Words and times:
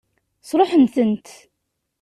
Sṛuḥen-tent? 0.49 1.27